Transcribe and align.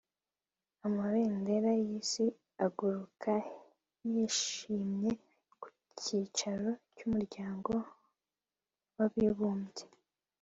amabendera 0.85 1.69
yisi 1.83 2.25
aguruka 2.65 3.33
yishimye 4.11 5.11
ku 5.61 5.67
cyicaro 6.01 6.69
cy'umuryango 6.95 7.73
w'abibumbye 8.97 9.85